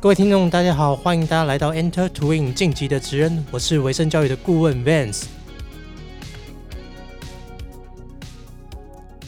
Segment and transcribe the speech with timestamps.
[0.00, 5.24] 各位听众，大家好，欢迎大家来到 Enter to Win 晋级的职人，我是维生教育的顾问 Vance。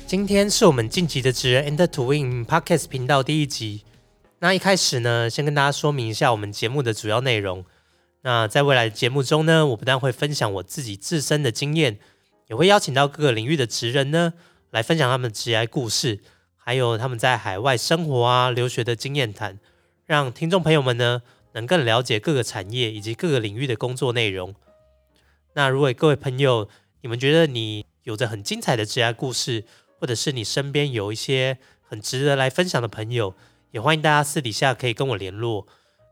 [0.06, 3.82] 今天是我们晋级的职人 Enter to Win Podcast 频道第一集。
[4.38, 7.64] 那一开始呢，先跟大家说明一下我们节目的主要内容。
[8.22, 11.98] 那在未来的节目中呢，我不但会分享我自己自身的经验，
[12.46, 14.34] 也会邀请到各个领域的职人呢，
[14.70, 16.20] 来分享他们的职业故事，
[16.54, 19.58] 还有他们在海外生活啊、留学的经验谈。
[20.10, 24.56] 让听众朋友们呢，能更了解各个产业以及各个领域的工作内容。
[25.52, 26.68] 那如果各位朋友，
[27.02, 29.64] 你们觉得你有着很精彩的职业故事，
[30.00, 33.36] 或者是你身边有一些很值得来分享的朋友，
[33.70, 35.68] 也欢迎大家私底下可以跟我联络。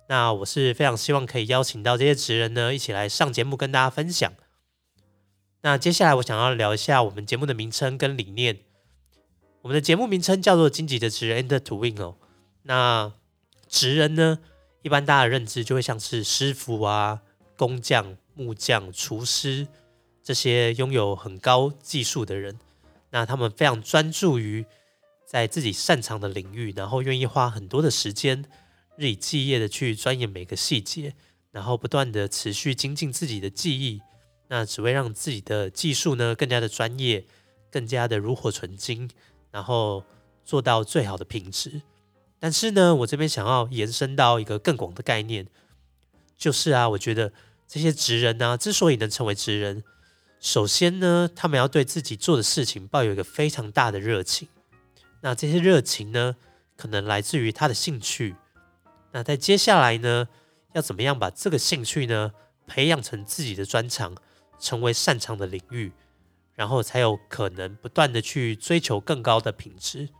[0.09, 4.33] 那我是非常希望可以邀请到这些职人呢，一起来上节目跟大家分享。
[5.63, 8.59] 那接下来我想要聊一下我们节目的名称跟理念。
[9.63, 12.15] 我们的节目名称叫做《荆棘的职人 Enter to Win》哦。
[12.63, 13.13] 那
[13.69, 14.39] 职人呢，
[14.83, 17.23] 一般大家的认知就会像是师傅啊、
[17.57, 19.69] 工匠、木匠、厨师
[20.23, 22.59] 这些拥有很高技术的人。
[23.11, 24.67] 那他们非常专注于
[25.27, 28.45] 在自己擅长的领域，然后愿意花很多的时间，
[28.97, 31.15] 日以继夜的去钻研每个细节，
[31.51, 34.01] 然后不断的持续精进自己的技艺。
[34.49, 37.27] 那只会让自己的技术呢更加的专业，
[37.71, 39.11] 更加的炉火纯青，
[39.51, 40.03] 然后
[40.45, 41.83] 做到最好的品质。
[42.41, 45.47] 但是呢，我这边想要延伸到一个更广的概念，
[46.37, 47.33] 就是啊，我觉得
[47.67, 49.83] 这些职人呢，之所以能成为职人，
[50.41, 54.49] 首先呢，他们要对自己做的事情抱有一个非常大的热情。
[55.21, 56.37] 那这些热情呢，
[56.77, 58.37] 可能来自于他的兴趣。
[59.11, 60.29] 那在接下来呢，
[60.75, 62.33] 要怎么样把这个兴趣呢，
[62.69, 64.15] 培养成自己的专长，
[64.61, 65.91] 成为擅长的领域，
[66.55, 70.11] 然后才有可能不断的去追求更高的品质。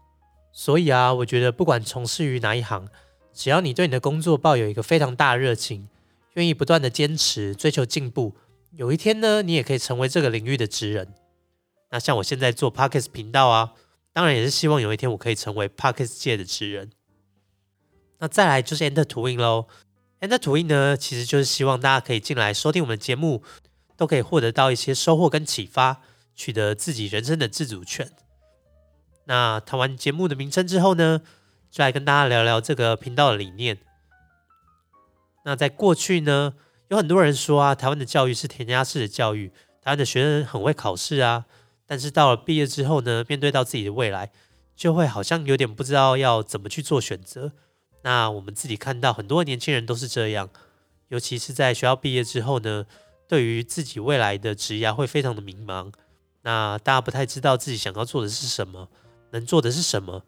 [0.59, 2.89] 所以啊，我觉得不管从事于哪一行，
[3.33, 5.89] 只要你对你的工作抱有一个非常大的热情，
[6.35, 8.35] 愿意不断的坚持追求进步，
[8.73, 11.15] 有一天呢，你也可以成为这个领域的职人。
[11.91, 13.75] 那像我现在做 Parkes 频道啊，
[14.13, 16.91] 当然也是希望有一天我可以成为 Parkes 界的职人。
[18.19, 19.69] 那再来就是 Enter to Win 喽
[20.19, 23.45] ，Enter to Win 呢，其实就是希望大家可以进来收听我们的节目，
[23.97, 26.03] 都可以获得到一些收获跟启发，
[26.35, 28.11] 取得自己人生的自主权。
[29.29, 31.21] 那谈完节目的名称之后呢，
[31.71, 33.77] 就来跟大家聊聊这个频道的理念。
[35.45, 36.55] 那在过去呢，
[36.89, 39.49] 有很多人说啊，台湾的教育是填鸭式的教育，
[39.83, 41.45] 台湾的学生很会考试啊，
[41.87, 44.31] 但是到了毕业之后呢，面对到自己的未来，
[44.75, 47.53] 就会好像有点不知道要怎么去做选择。
[48.05, 50.49] 那我们自己看到很多年轻人都是这样，
[51.09, 52.87] 尤其是在学校毕业之后呢，
[53.29, 55.93] 对于自己未来的职业会非常的迷茫。
[56.43, 58.89] 那大家不太知道自己想要做的是什么。
[59.31, 60.23] 能做的是什么？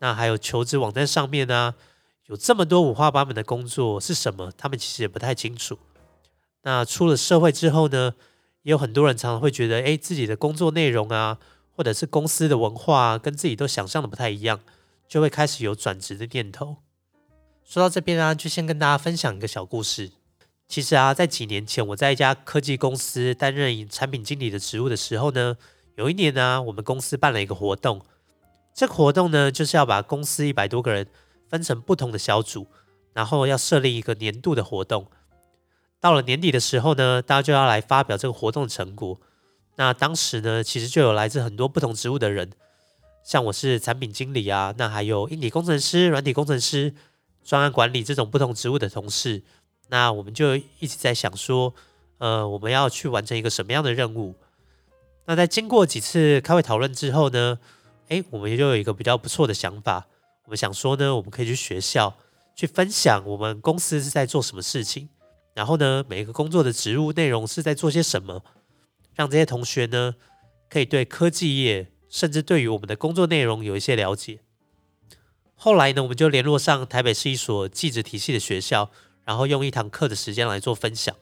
[0.00, 1.74] 那还有求职网站上面呢，
[2.26, 4.52] 有这么多五花八门的工作是什么？
[4.56, 5.78] 他们其实也不太清楚。
[6.62, 8.14] 那出了社会之后呢，
[8.62, 11.38] 也有很多人常常会觉得，哎，自己的工作内容啊，
[11.76, 14.60] 或者是公司的文化，跟自己都想象的不太一样，
[15.08, 16.76] 就会开始有转职的念头。
[17.64, 20.10] 说到这边啊，就先跟大家分享一个小故事。
[20.66, 25.56] 其实啊，在几年前，我在一家科技公司担任产品经理的职务的时候呢，
[25.96, 28.00] 有一年呢，我们公司办了一个活动。
[28.74, 31.06] 这个活动呢，就是要把公司一百多个人
[31.48, 32.66] 分成不同的小组，
[33.12, 35.06] 然后要设立一个年度的活动。
[36.00, 39.20] 到了年底的时候呢，大家就要来发表这个活动的成果。
[39.76, 42.50] 那当时呢，其实就有来自很多不同职务的人，
[43.24, 46.92] 像我是产品经理啊，那还有硬体工程师、软体工程师、
[47.44, 49.42] 专案管理这种不同职务的同事。
[49.88, 51.72] 那我们就一直在想说，
[52.18, 54.34] 呃，我们要去完成一个什么样的任务？
[55.26, 57.60] 那在经过几次开会讨论之后呢？
[58.08, 60.06] 哎，我们就有一个比较不错的想法。
[60.44, 62.14] 我们想说呢，我们可以去学校
[62.54, 65.08] 去分享我们公司是在做什么事情，
[65.54, 68.44] 然后呢，每一个工作的职务内容是在做些什么，
[69.14, 70.16] 让这些同学呢，
[70.68, 74.40] 可以对科技业，甚至对于我们的工作内容有一些了解。
[75.54, 78.90] 后来呢，我们就联络上台北市一所技职体系的学校，
[79.24, 81.16] 然后用一堂课的时间来做分享。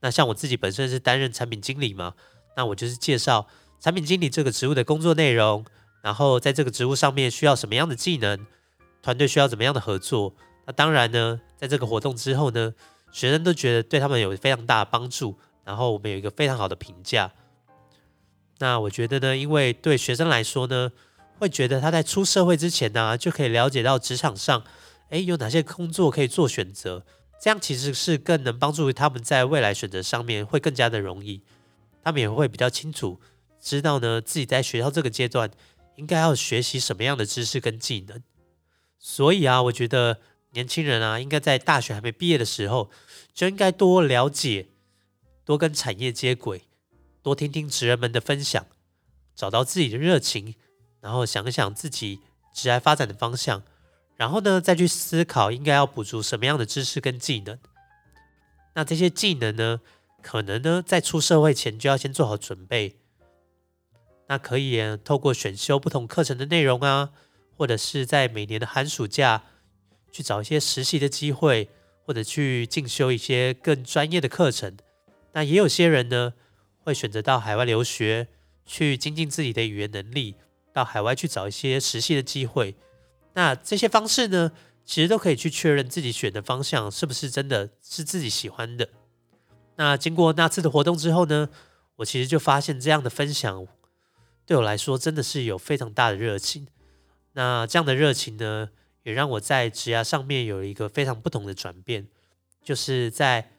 [0.00, 2.14] 那像我自己本身是担任产品经理嘛，
[2.56, 3.46] 那我就是介绍
[3.78, 5.64] 产品经理这个职务的工作内容。
[6.06, 8.46] 然后在这个职务上面需要什么样的技能，
[9.02, 10.36] 团队需要怎么样的合作？
[10.64, 12.74] 那当然呢，在这个活动之后呢，
[13.10, 17.32] 学生都觉得对他们有非常大的帮助，然后我们有一个非常好的评价。
[18.58, 20.92] 那我觉得呢，因为对学生来说呢，
[21.40, 24.62] 会觉得他在出社会之前呢，就可以了解到职场上，
[25.08, 27.04] 诶有哪些工作可以做选择，
[27.42, 31.42] 这样其实是更能帮助他们在未来选择上面会更加的容易，
[32.04, 33.20] 他们也会比较清楚
[33.60, 35.50] 知道呢自己在学校这个阶段。
[35.96, 38.22] 应该要学习什么样的知识跟技能？
[38.98, 40.20] 所以啊，我觉得
[40.50, 42.90] 年轻人啊，应该在大学还没毕业的时候，
[43.34, 44.68] 就应该多了解，
[45.44, 46.62] 多跟产业接轨，
[47.22, 48.66] 多听听职人们的分享，
[49.34, 50.54] 找到自己的热情，
[51.00, 52.20] 然后想想自己
[52.52, 53.62] 职业发展的方向，
[54.16, 57.58] 然后呢，再去思考应该要补足什么样的知识跟技能。
[58.74, 59.80] 那这些技能呢，
[60.22, 62.96] 可能呢，在出社会前就要先做好准备。
[64.28, 67.10] 那可以透过选修不同课程的内容啊，
[67.56, 69.44] 或者是在每年的寒暑假
[70.10, 71.68] 去找一些实习的机会，
[72.04, 74.76] 或者去进修一些更专业的课程。
[75.32, 76.32] 那也有些人呢，
[76.82, 78.28] 会选择到海外留学，
[78.64, 80.34] 去精进自己的语言能力，
[80.72, 82.74] 到海外去找一些实习的机会。
[83.34, 84.50] 那这些方式呢，
[84.84, 88.88] 其实都可以去确认自己选的方向是不是真的是自己喜欢的。
[89.76, 91.50] 那经过那次的活动之后呢，
[91.96, 93.66] 我其实就发现这样的分享。
[94.46, 96.68] 对我来说，真的是有非常大的热情。
[97.32, 98.70] 那这样的热情呢，
[99.02, 102.06] 也让我在职涯上面有一个非常不同的转变。
[102.62, 103.52] 就是在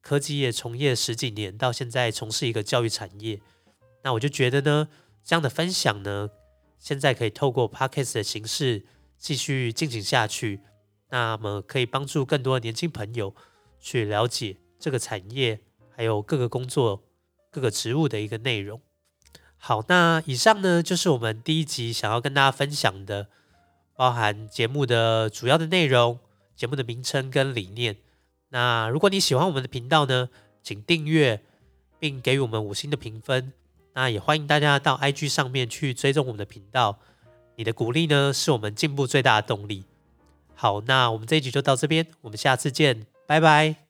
[0.00, 3.40] 科技业从业十几年，到现在从事一个教育产业，
[4.02, 4.88] 那我就觉得呢，
[5.24, 6.30] 这样的分享呢，
[6.78, 8.84] 现在可以透过 podcast 的形式
[9.16, 10.60] 继续进行下去。
[11.10, 13.34] 那么可以帮助更多的年轻朋友
[13.78, 15.60] 去了解这个产业，
[15.94, 17.04] 还有各个工作、
[17.50, 18.80] 各个职务的一个内容。
[19.66, 23.28] 好，那以上呢就是我们第一集想要跟大家分享的，
[23.96, 26.18] 包含节目的主要的内容、
[26.54, 27.96] 节目的名称跟理念。
[28.50, 30.28] 那如果你喜欢我们的频道呢，
[30.62, 31.42] 请订阅
[31.98, 33.54] 并给予我们五星的评分。
[33.94, 36.98] 那也欢迎大家到 IG 上面去追踪我们的频道，
[37.56, 39.86] 你的鼓励呢是我们进步最大的动力。
[40.54, 43.83] 好，那我们这一集就到这边，我们下次见，拜拜。